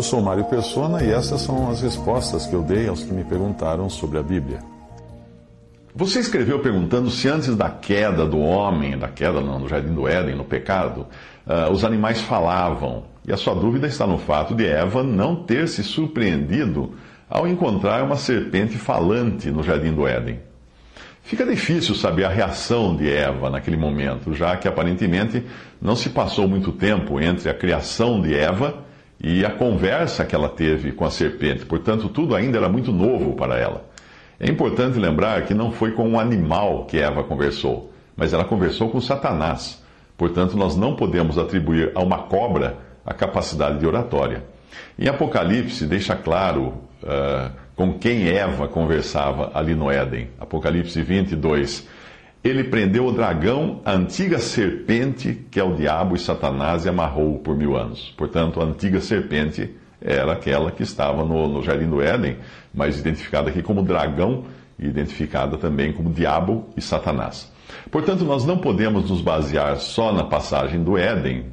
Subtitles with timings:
[0.00, 3.22] Eu sou Mário Persona e essas são as respostas que eu dei aos que me
[3.22, 4.60] perguntaram sobre a Bíblia.
[5.94, 10.36] Você escreveu perguntando se antes da queda do homem, da queda no Jardim do Éden,
[10.36, 11.06] no pecado,
[11.46, 13.04] uh, os animais falavam.
[13.28, 16.94] E a sua dúvida está no fato de Eva não ter se surpreendido
[17.28, 20.40] ao encontrar uma serpente falante no Jardim do Éden.
[21.22, 25.44] Fica difícil saber a reação de Eva naquele momento, já que aparentemente
[25.78, 28.88] não se passou muito tempo entre a criação de Eva
[29.22, 33.34] e a conversa que ela teve com a serpente, portanto, tudo ainda era muito novo
[33.34, 33.84] para ela.
[34.38, 38.88] É importante lembrar que não foi com um animal que Eva conversou, mas ela conversou
[38.88, 39.82] com Satanás.
[40.16, 44.44] Portanto, nós não podemos atribuir a uma cobra a capacidade de oratória.
[44.98, 50.28] Em Apocalipse, deixa claro uh, com quem Eva conversava ali no Éden.
[50.38, 51.86] Apocalipse 22.
[52.42, 57.38] Ele prendeu o dragão, a antiga serpente, que é o diabo e Satanás, e amarrou-o
[57.38, 58.14] por mil anos.
[58.16, 62.38] Portanto, a antiga serpente era aquela que estava no, no Jardim do Éden,
[62.72, 64.44] mas identificada aqui como dragão
[64.78, 67.52] e identificada também como diabo e Satanás.
[67.90, 71.46] Portanto, nós não podemos nos basear só na passagem do Éden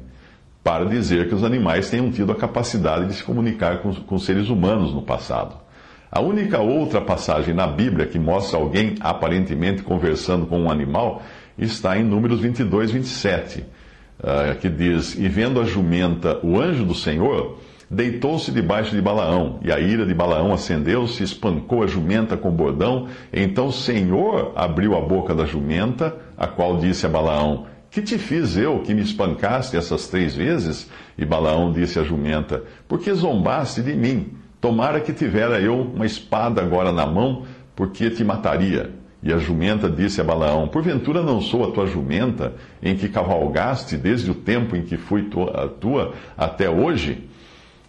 [0.64, 4.48] para dizer que os animais tenham tido a capacidade de se comunicar com, com seres
[4.48, 5.67] humanos no passado.
[6.10, 11.22] A única outra passagem na Bíblia que mostra alguém aparentemente conversando com um animal
[11.58, 16.94] está em Números 22, 27, uh, que diz: E vendo a jumenta, o anjo do
[16.94, 17.58] Senhor
[17.90, 23.08] deitou-se debaixo de Balaão, e a ira de Balaão acendeu-se, espancou a jumenta com bordão.
[23.30, 28.16] Então o Senhor abriu a boca da jumenta, a qual disse a Balaão: Que te
[28.16, 30.90] fiz eu que me espancaste essas três vezes?
[31.18, 34.38] E Balaão disse à jumenta: Porque zombaste de mim?
[34.60, 37.44] Tomara que tivera eu uma espada agora na mão,
[37.76, 38.90] porque te mataria.
[39.22, 43.96] E a jumenta disse a Balaão: Porventura não sou a tua jumenta, em que cavalgaste
[43.96, 47.28] desde o tempo em que fui tua, tua até hoje?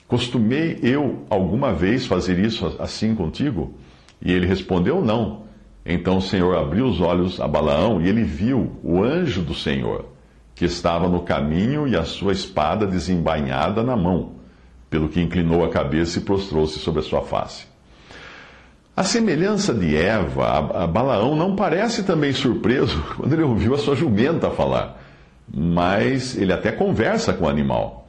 [0.07, 3.75] Costumei eu alguma vez fazer isso assim contigo?
[4.21, 5.49] E ele respondeu: Não.
[5.85, 10.05] Então o Senhor abriu os olhos a Balaão e ele viu o anjo do Senhor,
[10.53, 14.33] que estava no caminho e a sua espada desembainhada na mão,
[14.89, 17.67] pelo que inclinou a cabeça e prostrou-se sobre a sua face.
[18.95, 23.95] A semelhança de Eva, a Balaão não parece também surpreso quando ele ouviu a sua
[23.95, 25.01] jumenta falar,
[25.53, 28.07] mas ele até conversa com o animal.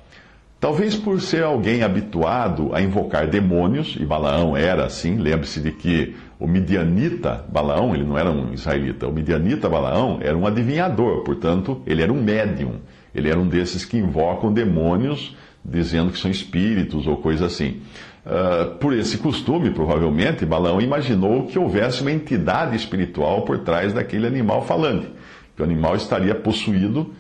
[0.58, 6.14] Talvez por ser alguém habituado a invocar demônios, e Balaão era assim, lembre-se de que
[6.38, 11.80] o midianita Balaão, ele não era um israelita, o midianita Balaão era um adivinhador, portanto,
[11.86, 12.74] ele era um médium.
[13.14, 17.80] Ele era um desses que invocam demônios, dizendo que são espíritos ou coisa assim.
[18.24, 24.26] Uh, por esse costume, provavelmente, Balaão imaginou que houvesse uma entidade espiritual por trás daquele
[24.26, 25.08] animal falante,
[25.56, 27.12] que o animal estaria possuído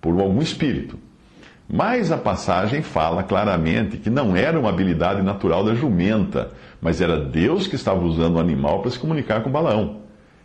[0.00, 0.98] por algum espírito.
[1.70, 7.20] Mas a passagem fala claramente que não era uma habilidade natural da jumenta, mas era
[7.20, 9.98] Deus que estava usando o animal para se comunicar com Balaão.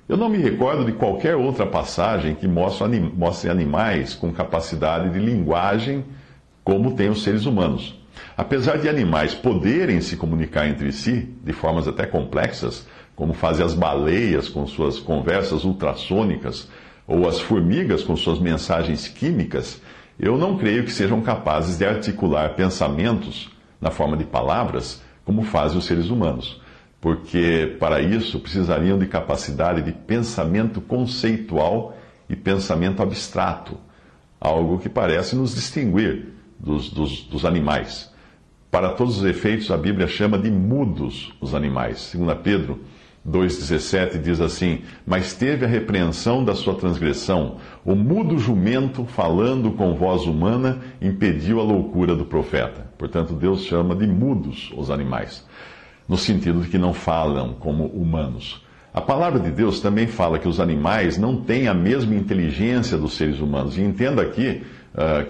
[0.07, 6.03] Eu não me recordo de qualquer outra passagem que mostre animais com capacidade de linguagem
[6.63, 7.95] como têm os seres humanos.
[8.37, 13.73] Apesar de animais poderem se comunicar entre si de formas até complexas, como fazem as
[13.73, 16.67] baleias com suas conversas ultrassônicas,
[17.05, 19.81] ou as formigas com suas mensagens químicas,
[20.19, 23.51] eu não creio que sejam capazes de articular pensamentos
[23.81, 26.61] na forma de palavras como fazem os seres humanos,
[27.01, 31.97] porque para isso precisariam de capacidade de pensamento conceitual
[32.29, 33.77] e pensamento abstrato,
[34.39, 36.33] algo que parece nos distinguir
[36.63, 38.11] dos, dos, dos animais.
[38.71, 41.99] Para todos os efeitos, a Bíblia chama de mudos os animais.
[41.99, 42.79] Segundo Pedro
[43.27, 49.93] 2,17 diz assim: Mas teve a repreensão da sua transgressão, o mudo jumento, falando com
[49.93, 52.87] voz humana, impediu a loucura do profeta.
[52.97, 55.45] Portanto, Deus chama de mudos os animais,
[56.07, 58.63] no sentido de que não falam como humanos.
[58.93, 63.13] A palavra de Deus também fala que os animais não têm a mesma inteligência dos
[63.13, 63.75] seres humanos.
[63.75, 64.61] E entenda aqui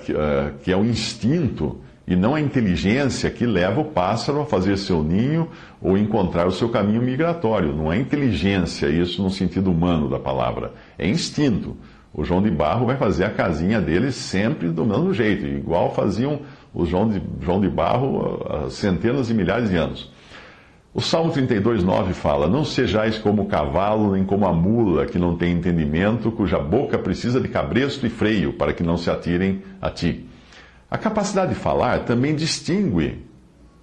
[0.03, 4.45] que, uh, que é o instinto e não a inteligência que leva o pássaro a
[4.45, 5.49] fazer seu ninho
[5.81, 7.73] ou encontrar o seu caminho migratório.
[7.73, 11.77] Não é inteligência isso no sentido humano da palavra, é instinto.
[12.13, 16.41] o João de Barro vai fazer a casinha dele sempre do mesmo jeito, igual faziam
[16.73, 20.12] o João de, João de Barro há centenas e milhares de anos.
[20.95, 25.17] O Salmo 32, 9 fala: Não sejais como o cavalo, nem como a mula, que
[25.17, 29.63] não tem entendimento, cuja boca precisa de cabresto e freio, para que não se atirem
[29.81, 30.29] a ti.
[30.91, 33.25] A capacidade de falar também distingue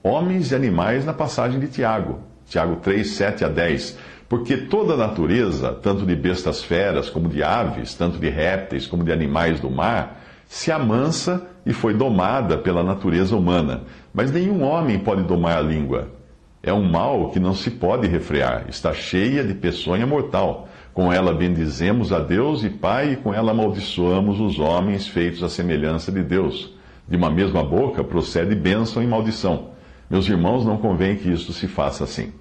[0.05, 3.99] homens e animais na passagem de Tiago, Tiago 3, 7 a 10.
[4.29, 9.03] Porque toda a natureza, tanto de bestas feras como de aves, tanto de répteis como
[9.03, 13.83] de animais do mar, se amansa e foi domada pela natureza humana.
[14.15, 16.20] Mas nenhum homem pode domar a língua
[16.63, 20.69] é um mal que não se pode refrear, está cheia de peçonha mortal.
[20.93, 25.49] Com ela bendizemos a Deus e Pai, e com ela amaldiçoamos os homens feitos à
[25.49, 26.75] semelhança de Deus.
[27.09, 29.71] De uma mesma boca procede bênção e maldição.
[30.11, 32.33] Meus irmãos, não convém que isto se faça assim.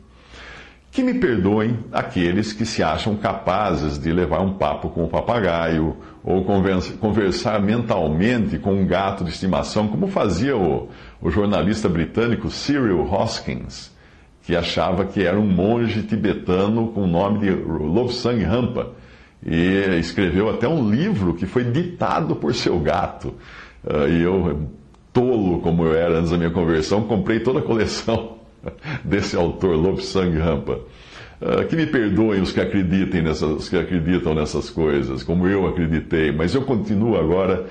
[0.92, 5.96] Que me perdoem aqueles que se acham capazes de levar um papo com o papagaio,
[6.24, 10.90] ou conversar mentalmente com um gato de estimação, como fazia o,
[11.22, 13.98] o jornalista britânico Cyril Hoskins
[14.44, 18.92] que achava que era um monge tibetano com o nome de Lobsang Rampa.
[19.46, 23.34] E escreveu até um livro que foi ditado por seu gato.
[23.84, 24.68] Uh, e eu,
[25.14, 28.38] tolo como eu era antes da minha conversão, comprei toda a coleção
[29.04, 30.80] desse autor, Lobsang Rampa.
[31.42, 35.66] Uh, que me perdoem os que, acreditem nessas, os que acreditam nessas coisas, como eu
[35.68, 37.66] acreditei, mas eu continuo agora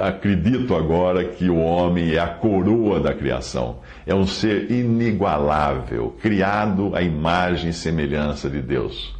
[0.00, 3.78] acredito agora que o homem é a coroa da criação.
[4.06, 9.14] É um ser inigualável, criado à imagem e semelhança de Deus.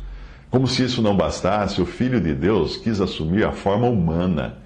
[0.50, 4.58] Como se isso não bastasse, o Filho de Deus quis assumir a forma humana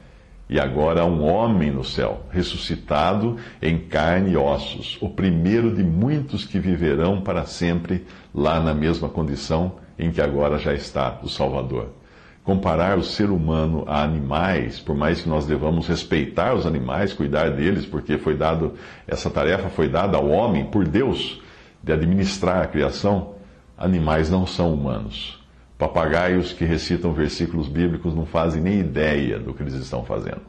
[0.50, 5.82] e agora há um homem no céu, ressuscitado em carne e ossos, o primeiro de
[5.82, 11.28] muitos que viverão para sempre lá na mesma condição em que agora já está o
[11.28, 11.98] Salvador
[12.48, 17.50] comparar o ser humano a animais, por mais que nós devamos respeitar os animais, cuidar
[17.50, 18.72] deles, porque foi dado
[19.06, 21.42] essa tarefa foi dada ao homem por Deus
[21.82, 23.34] de administrar a criação,
[23.76, 25.38] animais não são humanos.
[25.76, 30.40] Papagaios que recitam versículos bíblicos não fazem nem ideia do que eles estão fazendo.